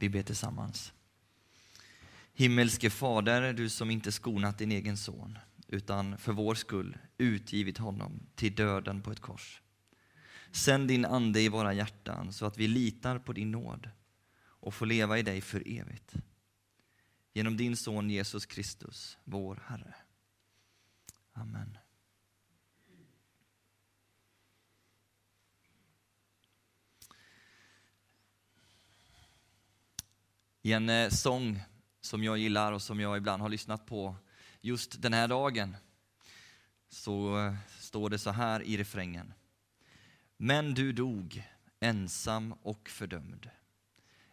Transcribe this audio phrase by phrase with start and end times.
[0.00, 0.92] Vi ber tillsammans.
[2.32, 5.38] Himmelske Fader, du som inte skonat din egen son,
[5.68, 9.62] utan för vår skull utgivit honom till döden på ett kors.
[10.52, 13.90] Sänd din Ande i våra hjärtan så att vi litar på din nåd
[14.42, 16.14] och får leva i dig för evigt.
[17.32, 19.94] Genom din son Jesus Kristus, vår Herre.
[21.32, 21.78] Amen.
[30.62, 31.62] I en eh, sång
[32.00, 34.16] som jag gillar och som jag ibland har lyssnat på
[34.60, 35.76] just den här dagen
[36.88, 39.32] så eh, står det så här i refrängen.
[40.36, 41.42] Men du dog
[41.80, 43.50] ensam och fördömd.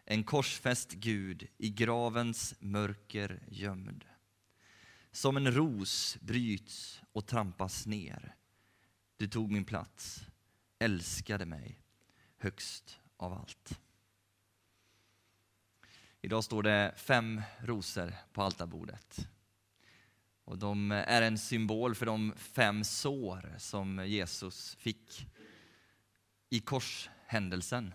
[0.04, 4.04] En korsfäst Gud i gravens mörker gömd.
[5.12, 8.34] Som en ros bryts och trampas ner.
[9.16, 10.26] Du tog min plats,
[10.78, 11.80] älskade mig
[12.38, 13.80] högst av allt.
[16.28, 19.28] Idag står det fem rosor på altarbordet.
[20.44, 25.26] Och de är en symbol för de fem sår som Jesus fick
[26.50, 27.94] i korshändelsen.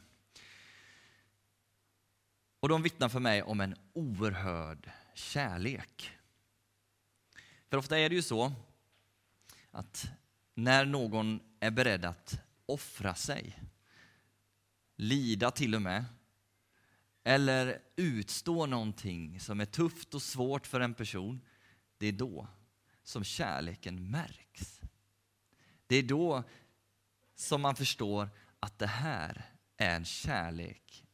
[2.60, 6.12] Och de vittnar för mig om en oerhörd kärlek.
[7.70, 8.54] För ofta är det ju så
[9.72, 10.06] att
[10.54, 13.60] när någon är beredd att offra sig,
[14.96, 16.06] lida till och med,
[17.24, 21.42] eller utstå någonting som är tufft och svårt för en person,
[21.98, 22.48] det är då
[23.04, 24.82] som kärleken märks.
[25.88, 26.44] Det är då
[27.36, 29.46] som man förstår att det här
[29.78, 31.06] är en kärlek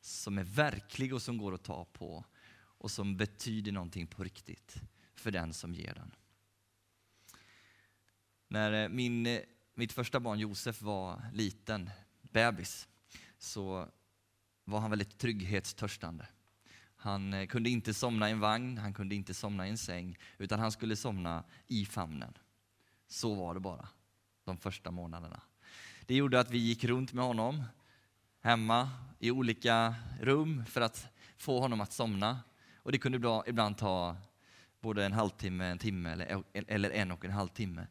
[0.00, 4.76] som är verklig och som går att ta på och som betyder någonting på riktigt
[5.14, 6.14] för den som ger den.
[8.48, 9.40] När eh, min, eh,
[9.74, 11.90] mitt första barn Josef var liten,
[12.22, 12.88] bebis,
[13.38, 13.88] så
[14.64, 16.26] var han väldigt trygghetstörstande.
[16.96, 20.18] Han eh, kunde inte somna i en vagn, han kunde inte somna i en säng,
[20.38, 22.34] utan han skulle somna i famnen.
[23.08, 23.88] Så var det bara,
[24.44, 25.42] de första månaderna.
[26.06, 27.64] Det gjorde att vi gick runt med honom,
[28.40, 32.40] hemma, i olika rum för att få honom att somna.
[32.76, 34.16] Och det kunde ibland ta
[34.80, 36.10] både en halvtimme, en timme
[36.52, 37.86] eller en och en halv timme.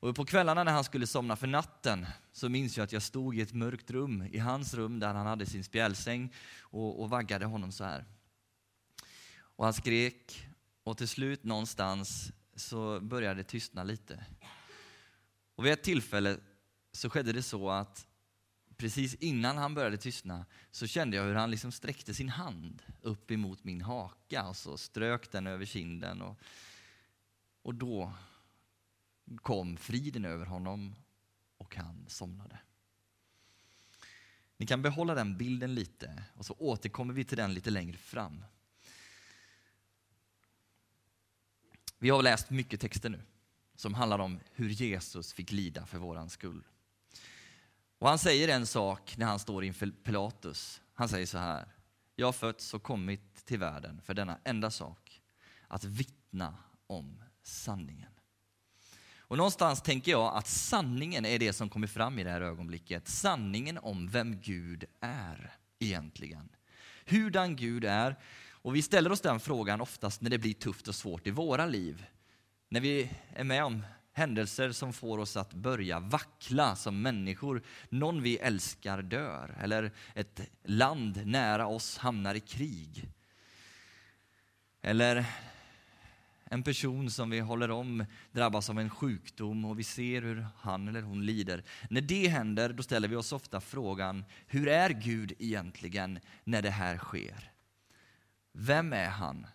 [0.00, 3.38] Och på kvällarna när han skulle somna för natten så minns jag att jag stod
[3.38, 7.46] i ett mörkt rum, i hans rum där han hade sin spjälsäng och, och vaggade
[7.46, 8.04] honom så här.
[9.40, 10.48] Och han skrek
[10.84, 14.24] och till slut någonstans så började det tystna lite.
[15.54, 16.36] Och vid ett tillfälle
[16.92, 18.06] så skedde det så att
[18.76, 23.30] precis innan han började tystna så kände jag hur han liksom sträckte sin hand upp
[23.30, 26.22] emot min haka och så strök den över kinden.
[26.22, 26.38] Och,
[27.62, 28.12] och då
[29.36, 30.94] kom friden över honom
[31.58, 32.58] och han somnade.
[34.56, 38.44] Ni kan behålla den bilden lite och så återkommer vi till den lite längre fram.
[41.98, 43.22] Vi har läst mycket texter nu
[43.74, 46.66] som handlar om hur Jesus fick lida för våran skull.
[47.98, 50.82] Och han säger en sak när han står inför Pilatus.
[50.94, 51.68] Han säger så här.
[52.16, 55.22] Jag har fötts och kommit till världen för denna enda sak.
[55.68, 58.19] Att vittna om sanningen.
[59.30, 63.08] Och någonstans tänker jag att sanningen är det som kommer fram i det här ögonblicket.
[63.08, 66.48] Sanningen om vem Gud är egentligen.
[67.04, 68.16] Hurdan Gud är.
[68.50, 71.66] Och vi ställer oss den frågan oftast när det blir tufft och svårt i våra
[71.66, 72.06] liv.
[72.68, 73.82] När vi är med om
[74.12, 77.62] händelser som får oss att börja vackla som människor.
[77.88, 83.08] Någon vi älskar dör, eller ett land nära oss hamnar i krig.
[84.82, 85.24] Eller
[86.52, 90.88] en person som vi håller om drabbas av en sjukdom och vi ser hur han
[90.88, 91.64] eller hon lider.
[91.90, 96.70] När det händer, då ställer vi oss ofta frågan, hur är Gud egentligen när det
[96.70, 97.52] här sker?
[98.52, 99.46] Vem är han?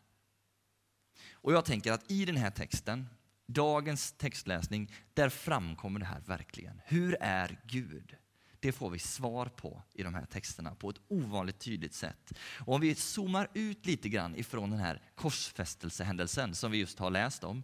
[1.33, 3.09] Och jag tänker att i den här texten,
[3.45, 6.81] dagens textläsning, där framkommer det här verkligen.
[6.85, 8.15] Hur är Gud?
[8.65, 12.33] Det får vi svar på i de här texterna på ett ovanligt tydligt sätt.
[12.59, 17.11] Och om vi zoomar ut lite grann ifrån den här korsfästelsehändelsen som vi just har
[17.11, 17.63] läst om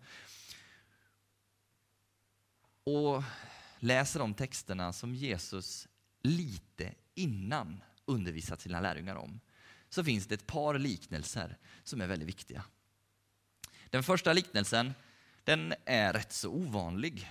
[2.83, 3.23] och
[3.79, 5.87] läser de texterna som Jesus
[6.21, 9.39] lite innan undervisat sina lärjungar om
[9.89, 12.63] så finns det ett par liknelser som är väldigt viktiga.
[13.89, 14.93] Den första liknelsen
[15.43, 17.29] den är rätt så ovanlig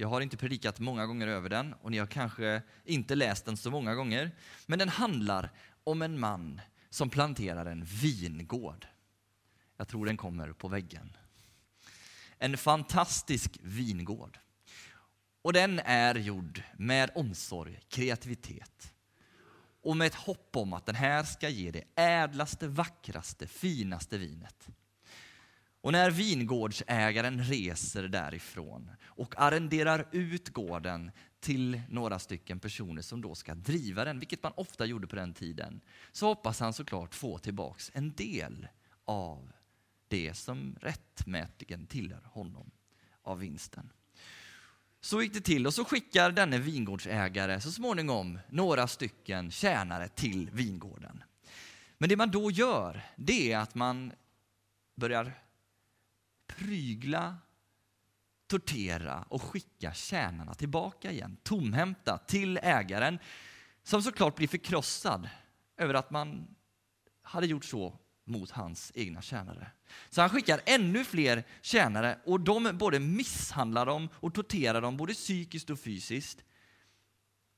[0.00, 3.56] jag har inte predikat många gånger över den och ni har kanske inte läst den
[3.56, 4.30] så många gånger.
[4.66, 5.50] Men den handlar
[5.84, 6.60] om en man
[6.90, 8.86] som planterar en vingård.
[9.76, 11.16] Jag tror den kommer på väggen.
[12.38, 14.38] En fantastisk vingård.
[15.42, 18.92] Och den är gjord med omsorg, kreativitet.
[19.82, 24.68] och med ett hopp om att den här ska ge det ädlaste, vackraste, finaste vinet.
[25.80, 31.10] Och när vingårdsägaren reser därifrån och arrenderar ut gården
[31.40, 35.34] till några stycken personer som då ska driva den, vilket man ofta gjorde på den
[35.34, 35.80] tiden,
[36.12, 38.68] så hoppas han såklart få tillbaks en del
[39.04, 39.52] av
[40.08, 42.70] det som rättmätigen tillhör honom
[43.22, 43.92] av vinsten.
[45.00, 50.50] Så gick det till och så skickar denne vingårdsägare så småningom några stycken tjänare till
[50.50, 51.22] vingården.
[51.98, 54.12] Men det man då gör, det är att man
[54.94, 55.32] börjar
[56.48, 57.36] prygla,
[58.46, 63.18] tortera och skicka tjänarna tillbaka igen, tomhämta till ägaren,
[63.82, 65.28] som såklart blir förkrossad
[65.76, 66.54] över att man
[67.22, 69.70] hade gjort så mot hans egna tjänare.
[70.10, 75.14] Så han skickar ännu fler tjänare och de både misshandlar dem och torterar dem både
[75.14, 76.44] psykiskt och fysiskt.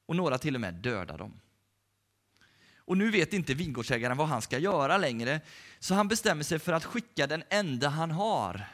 [0.06, 1.40] Och några till och med dödar dem.
[2.76, 5.40] Och nu vet inte vingårdsägaren vad han ska göra längre,
[5.78, 8.66] så han bestämmer sig för att skicka den enda han har,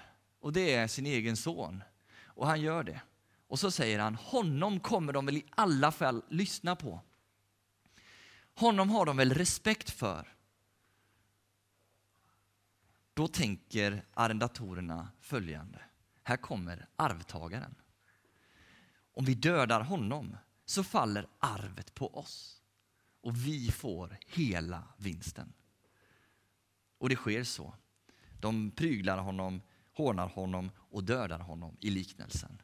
[0.47, 1.83] och det är sin egen son.
[2.25, 3.01] Och han gör det.
[3.47, 7.01] Och så säger han, honom kommer de väl i alla fall lyssna på.
[8.55, 10.35] Honom har de väl respekt för.
[13.15, 15.81] Då tänker arrendatorerna följande.
[16.23, 17.75] Här kommer arvtagaren.
[19.13, 22.63] Om vi dödar honom så faller arvet på oss
[23.21, 25.53] och vi får hela vinsten.
[26.99, 27.75] Och det sker så.
[28.41, 29.63] De pryglar honom,
[29.97, 32.63] hånar honom och dödar honom i liknelsen.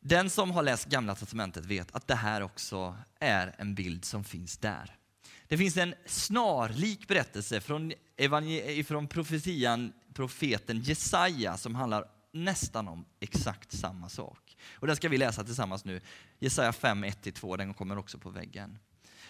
[0.00, 4.24] Den som har läst Gamla testamentet vet att det här också är en bild som
[4.24, 4.96] finns där.
[5.48, 7.92] Det finns en snarlik berättelse från,
[8.86, 14.56] från profetian, profeten Jesaja som handlar nästan om exakt samma sak.
[14.72, 16.00] Och den ska vi läsa tillsammans nu.
[16.38, 18.78] Jesaja 5, 1-2, den kommer också på väggen.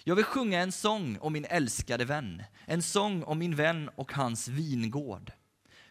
[0.09, 4.13] Jag vill sjunga en sång om min älskade vän, en sång om min vän och
[4.13, 5.33] hans vingård.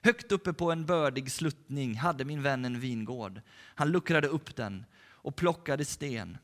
[0.01, 3.41] Högt uppe på en bördig sluttning hade min vän en vingård.
[3.51, 6.37] Han luckrade upp den och plockade sten.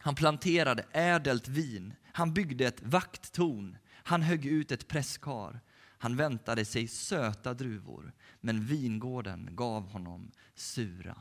[0.00, 1.94] Han planterade ädelt vin.
[2.12, 3.78] Han byggde ett vakttorn.
[3.92, 5.60] Han högg ut ett presskar.
[5.98, 11.20] Han väntade sig söta druvor, men vingården gav honom sura.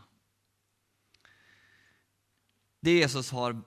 [2.80, 3.62] Det Jesus har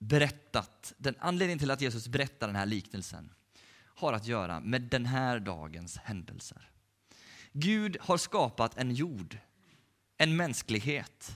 [0.00, 3.32] berättat, den anledningen till att Jesus berättar den här liknelsen
[3.84, 6.70] har att göra med den här dagens händelser.
[7.52, 9.38] Gud har skapat en jord,
[10.16, 11.32] en mänsklighet,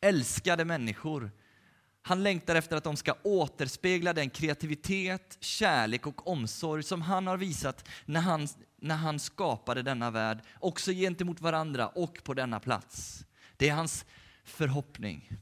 [0.00, 1.30] älskade människor
[2.08, 7.36] han längtar efter att de ska återspegla den kreativitet, kärlek och omsorg som han har
[7.36, 13.24] visat när han, när han skapade denna värld, också gentemot varandra och på denna plats.
[13.56, 14.04] Det är hans
[14.44, 15.32] förhoppning.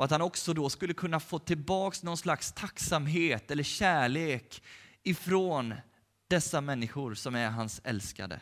[0.00, 4.62] Och att han också då skulle kunna få tillbaks någon slags tacksamhet eller kärlek
[5.02, 5.74] ifrån
[6.28, 8.40] dessa människor som är hans älskade.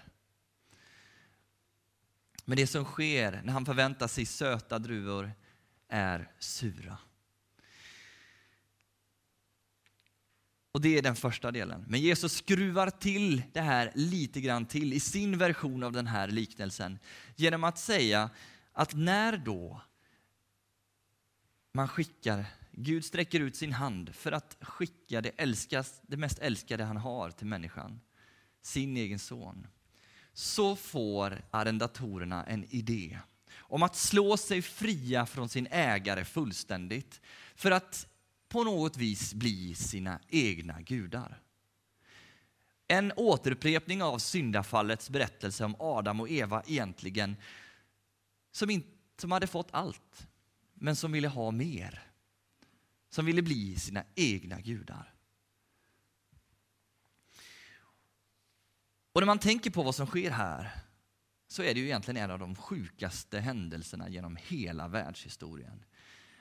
[2.45, 5.33] Men det som sker när han förväntar sig söta druvor
[5.89, 6.99] är sura.
[10.73, 11.85] Och det är den första delen.
[11.89, 16.29] Men Jesus skruvar till det här lite grann till i sin version av den här
[16.29, 16.99] liknelsen
[17.37, 18.31] genom att säga
[18.73, 19.81] att när då
[21.79, 26.85] man skickar, Gud sträcker ut sin hand för att skicka det, älskas, det mest älskade
[26.85, 28.01] han har till människan,
[28.63, 29.67] sin egen son,
[30.33, 33.19] så får arrendatorerna en idé
[33.57, 37.21] om att slå sig fria från sin ägare fullständigt
[37.55, 38.07] för att
[38.49, 41.41] på något vis bli sina egna gudar.
[42.89, 47.37] En återupprepning av syndafallets berättelse om Adam och Eva egentligen,
[48.53, 48.83] som, in,
[49.21, 50.29] som hade fått allt,
[50.81, 52.03] men som ville ha mer.
[53.11, 55.15] Som ville bli sina egna gudar.
[59.13, 60.71] Och när man tänker på vad som sker här
[61.49, 65.85] så är det ju egentligen en av de sjukaste händelserna genom hela världshistorien.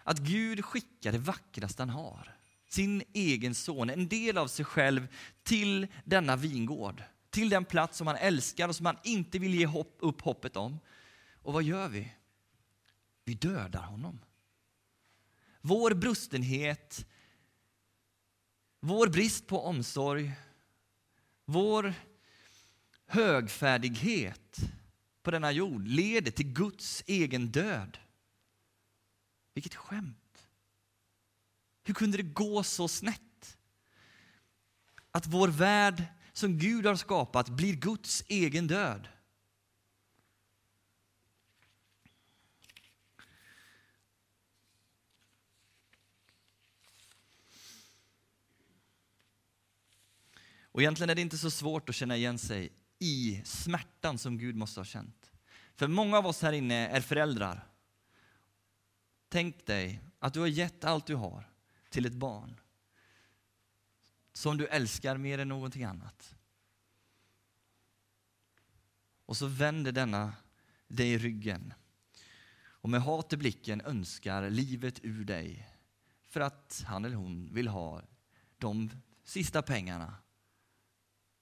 [0.03, 2.35] Att Gud skickar det vackraste han har,
[2.69, 5.07] sin egen son, en del av sig själv,
[5.43, 7.03] till denna vingård.
[7.29, 10.55] Till den plats som han älskar och som han inte vill ge hopp, upp hoppet
[10.55, 10.79] om.
[11.41, 12.13] Och vad gör vi?
[13.25, 14.19] Vi dödar honom.
[15.61, 17.05] Vår brustenhet,
[18.79, 20.31] vår brist på omsorg,
[21.45, 21.93] vår
[23.05, 24.57] högfärdighet
[25.23, 27.97] på denna jord leder till Guds egen död.
[29.53, 30.47] Vilket skämt!
[31.83, 33.57] Hur kunde det gå så snett?
[35.11, 39.07] Att vår värld som Gud har skapat blir Guds egen död.
[50.77, 54.55] Och egentligen är det inte så svårt att känna igen sig i smärtan som Gud
[54.55, 55.31] måste ha känt.
[55.75, 57.67] För många av oss här inne är föräldrar.
[59.29, 61.49] Tänk dig att du har gett allt du har
[61.89, 62.59] till ett barn
[64.33, 66.35] som du älskar mer än någonting annat.
[69.25, 70.33] Och så vänder denna
[70.87, 71.73] dig ryggen
[72.63, 75.69] och med hat i blicken önskar livet ur dig
[76.27, 78.01] för att han eller hon vill ha
[78.57, 78.89] de
[79.23, 80.15] sista pengarna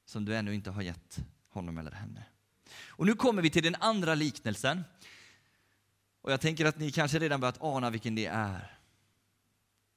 [0.05, 1.19] som du ännu inte har gett
[1.49, 2.23] honom eller henne.
[2.87, 4.83] Och nu kommer vi till den andra liknelsen.
[6.21, 8.77] Och jag tänker att ni kanske redan börjat ana vilken det är.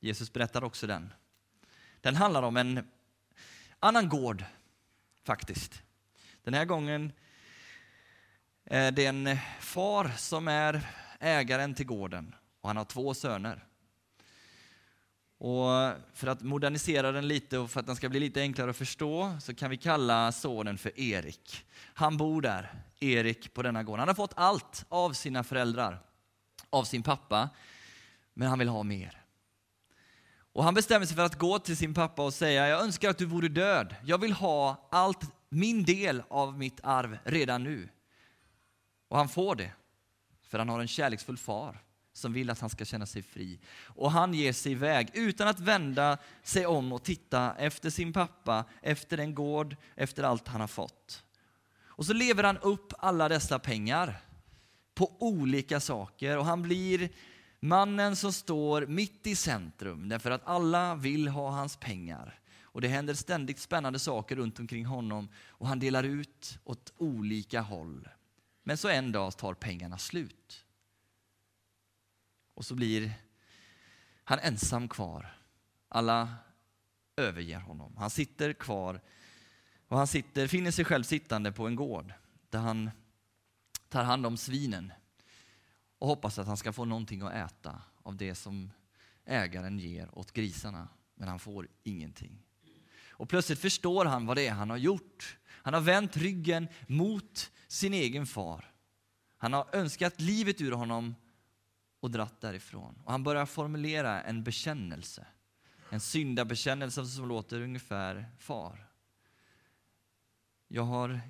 [0.00, 1.12] Jesus berättar också den.
[2.00, 2.88] Den handlar om en
[3.78, 4.44] annan gård,
[5.24, 5.82] faktiskt.
[6.42, 7.12] Den här gången
[8.64, 10.80] är det en far som är
[11.20, 13.67] ägaren till gården och han har två söner.
[15.38, 18.76] Och för att modernisera den lite och för att den ska bli lite enklare att
[18.76, 21.64] förstå så kan vi kalla sonen för Erik.
[21.94, 23.98] Han bor där, Erik, på denna gård.
[23.98, 26.02] Han har fått allt av sina föräldrar,
[26.70, 27.50] av sin pappa,
[28.34, 29.22] men han vill ha mer.
[30.52, 33.18] Och han bestämmer sig för att gå till sin pappa och säga, jag önskar att
[33.18, 33.94] du vore död.
[34.04, 37.88] Jag vill ha allt, min del av mitt arv redan nu.
[39.08, 39.72] Och han får det,
[40.42, 41.82] för han har en kärleksfull far
[42.18, 43.58] som vill att han ska känna sig fri.
[43.84, 48.64] Och han ger sig iväg utan att vända sig om och titta efter sin pappa,
[48.82, 51.24] efter den gård, efter allt han har fått.
[51.86, 54.20] Och så lever han upp alla dessa pengar
[54.94, 57.08] på olika saker och han blir
[57.60, 62.40] mannen som står mitt i centrum därför att alla vill ha hans pengar.
[62.62, 67.60] Och det händer ständigt spännande saker runt omkring honom och han delar ut åt olika
[67.60, 68.08] håll.
[68.62, 70.64] Men så en dag tar pengarna slut.
[72.58, 73.12] Och så blir
[74.24, 75.36] han ensam kvar.
[75.88, 76.34] Alla
[77.16, 77.96] överger honom.
[77.96, 79.00] Han sitter kvar
[79.88, 82.12] och han sitter, finner sig själv sittande på en gård
[82.50, 82.90] där han
[83.88, 84.92] tar hand om svinen
[85.98, 88.70] och hoppas att han ska få någonting att äta av det som
[89.24, 90.88] ägaren ger åt grisarna.
[91.14, 92.42] Men han får ingenting.
[93.10, 95.38] Och plötsligt förstår han vad det är han har gjort.
[95.46, 98.72] Han har vänt ryggen mot sin egen far.
[99.36, 101.14] Han har önskat livet ur honom
[102.00, 103.02] och dratt därifrån.
[103.04, 105.26] Och han börjar formulera en bekännelse.
[105.90, 108.86] En syndabekännelse som låter ungefär Far.
[110.68, 111.20] Jag har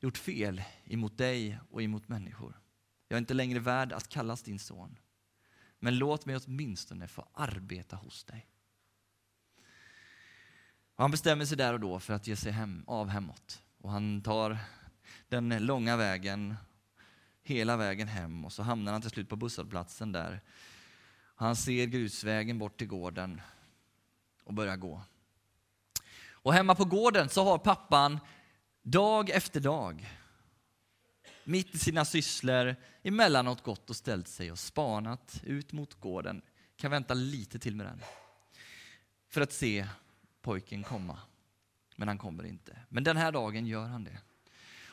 [0.00, 2.60] gjort fel emot dig och emot människor.
[3.08, 4.98] Jag är inte längre värd att kallas din son.
[5.78, 8.46] Men låt mig åtminstone få arbeta hos dig.
[10.96, 13.62] Och han bestämmer sig där och då för att ge sig hem, av hemåt.
[13.78, 14.58] Och han tar
[15.28, 16.54] den långa vägen
[17.44, 20.40] hela vägen hem och så hamnar han till slut på busshållplatsen där.
[21.34, 23.40] Han ser grusvägen bort till gården
[24.44, 25.02] och börjar gå.
[26.30, 28.20] Och hemma på gården så har pappan
[28.82, 30.06] dag efter dag
[31.44, 36.42] mitt i sina sysslor emellanåt gått och ställt sig och spanat ut mot gården.
[36.76, 38.00] Kan vänta lite till med den.
[39.28, 39.86] För att se
[40.42, 41.18] pojken komma.
[41.96, 42.78] Men han kommer inte.
[42.88, 44.18] Men den här dagen gör han det.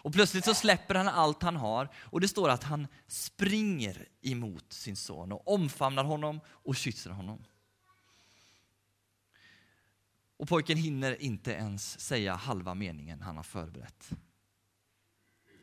[0.03, 4.73] Och plötsligt så släpper han allt han har och det står att han springer emot
[4.73, 7.43] sin son och omfamnar honom och kysser honom.
[10.37, 14.09] Och pojken hinner inte ens säga halva meningen han har förberett.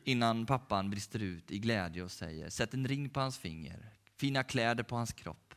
[0.03, 4.43] Innan pappan brister ut i glädje och säger sätt en ring på hans finger, fina
[4.43, 5.53] kläder på hans kropp.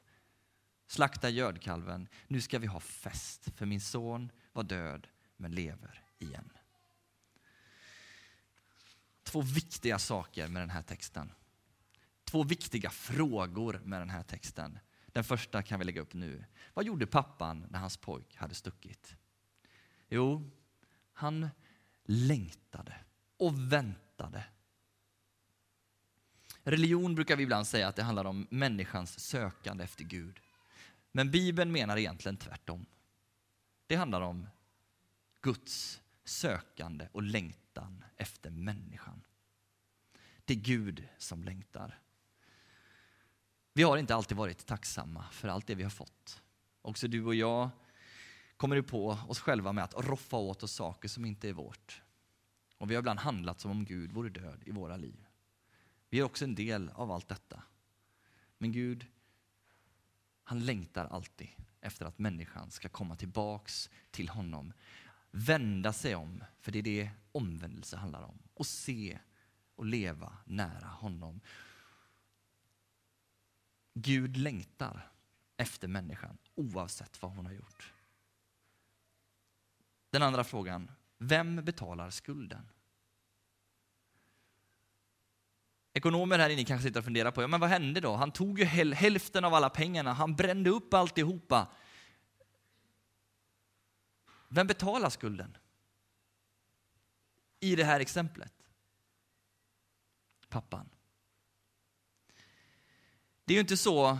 [0.86, 6.52] Slakta gödkalven, nu ska vi ha fest för min son var död men lever igen
[9.22, 11.32] två viktiga saker med den här texten.
[12.24, 14.78] Två viktiga frågor med den här texten.
[15.06, 16.44] Den första kan vi lägga upp nu.
[16.74, 19.16] Vad gjorde pappan när hans pojk hade stuckit?
[20.08, 20.50] Jo,
[21.12, 21.48] han
[22.04, 22.94] längtade
[23.36, 24.44] och väntade.
[26.64, 30.40] Religion brukar vi ibland säga att det handlar om människans sökande efter Gud.
[31.12, 32.86] Men Bibeln menar egentligen tvärtom.
[33.86, 34.46] Det handlar om
[35.40, 37.61] Guds sökande och längtan
[38.16, 39.24] efter människan.
[40.44, 41.98] Det är Gud som längtar.
[43.72, 46.42] Vi har inte alltid varit tacksamma för allt det vi har fått.
[46.82, 47.70] Också du och jag
[48.56, 52.02] kommer på oss själva med att roffa åt oss saker som inte är vårt.
[52.78, 55.26] Och vi har ibland handlat som om Gud vore död i våra liv.
[56.08, 57.62] Vi är också en del av allt detta.
[58.58, 59.06] Men Gud,
[60.44, 61.48] han längtar alltid
[61.80, 64.72] efter att människan ska komma tillbaks till honom
[65.32, 68.38] vända sig om, för det är det omvändelse handlar om.
[68.54, 69.18] Och se
[69.74, 71.40] och leva nära honom.
[73.94, 75.10] Gud längtar
[75.56, 77.92] efter människan oavsett vad hon har gjort.
[80.10, 82.68] Den andra frågan, vem betalar skulden?
[85.94, 88.16] Ekonomer här inne kanske sitter och funderar på, ja, men vad hände då?
[88.16, 91.68] Han tog ju hälften av alla pengarna, han brände upp alltihopa.
[94.52, 95.56] Vem betalar skulden?
[97.60, 98.52] I det här exemplet?
[100.48, 100.88] Pappan.
[103.44, 104.18] Det är ju inte så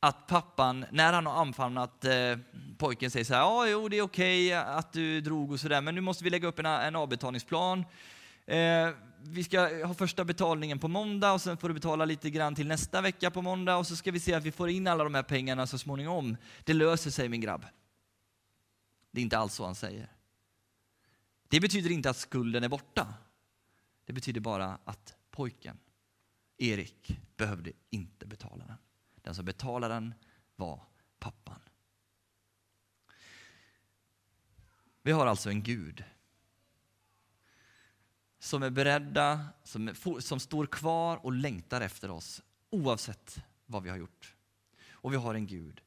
[0.00, 2.38] att pappan, när han har anfamnat eh,
[2.78, 5.94] pojken, säger så här, ja, jo, det är okej att du drog och sådär, men
[5.94, 7.84] nu måste vi lägga upp en, en avbetalningsplan.
[8.46, 8.90] Eh,
[9.22, 12.66] vi ska ha första betalningen på måndag och sen får du betala lite grann till
[12.66, 15.14] nästa vecka på måndag och så ska vi se att vi får in alla de
[15.14, 16.36] här pengarna så småningom.
[16.64, 17.64] Det löser sig min grabb.
[19.10, 20.12] Det är inte alls så han säger.
[21.48, 23.14] Det betyder inte att skulden är borta.
[24.04, 25.78] Det betyder bara att pojken,
[26.56, 28.76] Erik, behövde inte betala den.
[29.14, 30.14] Den som betalade den
[30.56, 30.82] var
[31.18, 31.60] pappan.
[35.02, 36.04] Vi har alltså en Gud
[38.38, 43.90] som är beredda, som, är, som står kvar och längtar efter oss oavsett vad vi
[43.90, 44.34] har gjort.
[44.90, 45.82] Och vi har en Gud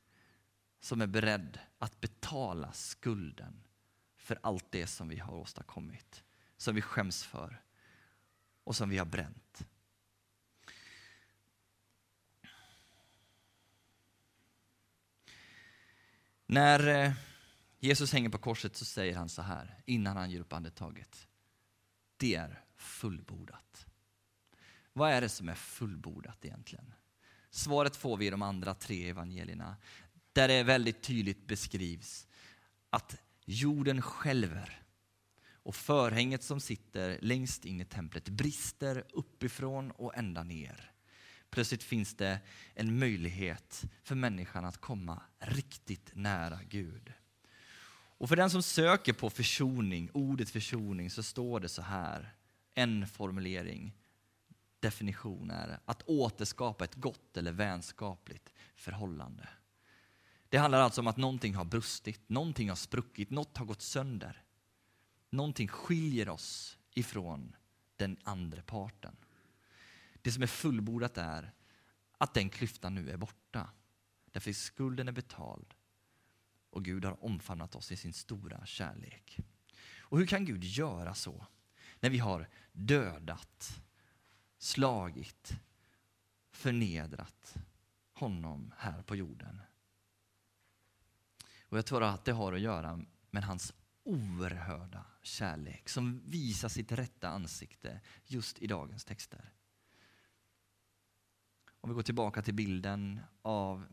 [0.81, 3.63] som är beredd att betala skulden
[4.17, 6.23] för allt det som vi har åstadkommit,
[6.57, 7.61] som vi skäms för
[8.63, 9.67] och som vi har bränt.
[16.45, 17.13] När eh,
[17.79, 21.27] Jesus hänger på korset så säger han så här, innan han ger upp andetaget.
[22.17, 23.85] Det är fullbordat.
[24.93, 26.93] Vad är det som är fullbordat egentligen?
[27.50, 29.75] Svaret får vi i de andra tre evangelierna,
[30.33, 32.27] där det väldigt tydligt beskrivs
[32.89, 34.81] att jorden skälver
[35.63, 40.91] och förhänget som sitter längst in i templet brister uppifrån och ända ner.
[41.50, 42.39] Plötsligt finns det
[42.73, 47.13] en möjlighet för människan att komma riktigt nära Gud.
[48.17, 52.33] Och för den som söker på försoning, ordet försoning, så står det så här,
[52.74, 53.98] en formulering,
[54.79, 59.50] definition är att återskapa ett gott eller vänskapligt förhållande.
[60.51, 64.44] Det handlar alltså om att någonting har brustit, någonting har spruckit, något har gått sönder.
[65.29, 67.55] Någonting skiljer oss ifrån
[67.96, 69.16] den andra parten.
[70.22, 71.53] Det som är fullbordat är
[72.18, 73.70] att den klyftan nu är borta.
[74.31, 75.74] Därför skulden är betald
[76.70, 79.37] och Gud har omfamnat oss i sin stora kärlek.
[80.00, 81.46] Och hur kan Gud göra så?
[82.00, 83.81] När vi har dödat,
[84.57, 85.53] slagit,
[86.51, 87.55] förnedrat
[88.14, 89.61] honom här på jorden.
[91.72, 96.92] Och jag tror att det har att göra med hans oerhörda kärlek som visar sitt
[96.92, 99.53] rätta ansikte just i dagens texter.
[101.81, 103.86] Om vi går tillbaka till bilden av,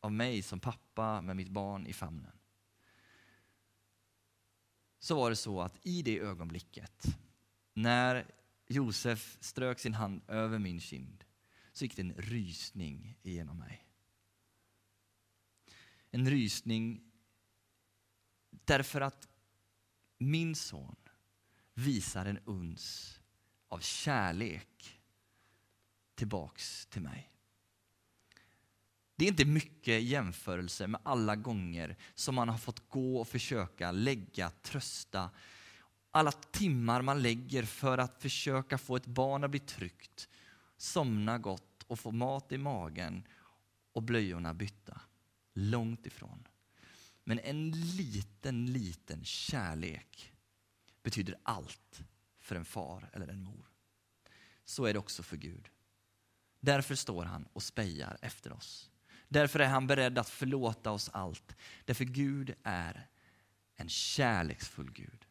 [0.00, 2.38] av mig som pappa med mitt barn i famnen.
[4.98, 7.06] Så var det så att i det ögonblicket
[7.74, 8.34] när
[8.66, 11.24] Josef strök sin hand över min kind
[11.72, 13.87] så gick det en rysning igenom mig.
[16.10, 17.00] En rysning
[18.50, 19.28] därför att
[20.18, 20.96] min son
[21.74, 23.14] visar en uns
[23.68, 25.00] av kärlek
[26.14, 27.32] tillbaks till mig.
[29.16, 33.92] Det är inte mycket jämförelse med alla gånger som man har fått gå och försöka
[33.92, 35.30] lägga, trösta,
[36.10, 40.28] alla timmar man lägger för att försöka få ett barn att bli tryggt,
[40.76, 43.24] somna gott och få mat i magen
[43.92, 45.00] och blöjorna bytta.
[45.60, 46.48] Långt ifrån.
[47.24, 50.32] Men en liten, liten kärlek
[51.02, 52.02] betyder allt
[52.38, 53.70] för en far eller en mor.
[54.64, 55.68] Så är det också för Gud.
[56.60, 58.90] Därför står han och spejar efter oss.
[59.28, 61.56] Därför är han beredd att förlåta oss allt.
[61.84, 63.08] Därför Gud är
[63.76, 65.26] en kärleksfull Gud.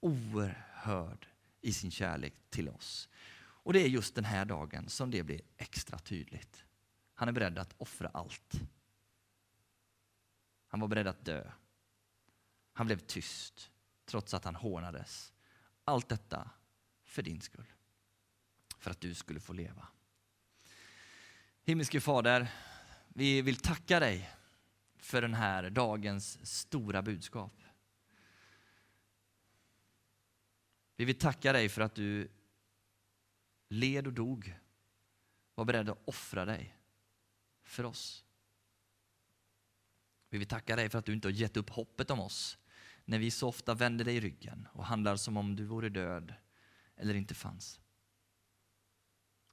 [0.00, 1.28] Oerhörd
[1.60, 3.08] i sin kärlek till oss.
[3.38, 6.64] Och det är just den här dagen som det blir extra tydligt.
[7.14, 8.60] Han är beredd att offra allt.
[10.76, 11.52] Han var beredd att dö.
[12.72, 13.70] Han blev tyst
[14.04, 15.32] trots att han hånades.
[15.84, 16.50] Allt detta
[17.02, 17.72] för din skull.
[18.78, 19.88] För att du skulle få leva.
[21.62, 22.52] Himmelske Fader,
[23.08, 24.30] vi vill tacka dig
[24.96, 27.62] för den här dagens stora budskap.
[30.96, 32.30] Vi vill tacka dig för att du
[33.68, 34.58] led och dog,
[35.54, 36.78] var beredd att offra dig
[37.62, 38.25] för oss.
[40.36, 42.58] Vi vill tacka dig för att du inte har gett upp hoppet om oss
[43.04, 46.34] när vi så ofta vänder dig ryggen och handlar som om du vore död
[46.96, 47.80] eller inte fanns.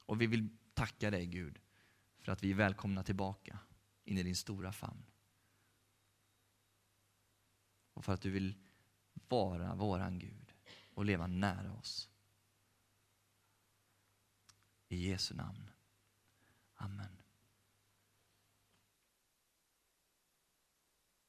[0.05, 1.59] Och vi vill tacka dig Gud
[2.19, 3.59] för att vi är välkomna tillbaka
[4.03, 5.05] in i din stora famn.
[7.93, 8.55] och för att du vill
[9.13, 10.53] vara våran Gud
[10.93, 12.09] och leva nära oss.
[14.87, 15.69] I Jesu namn.
[16.75, 17.22] Amen.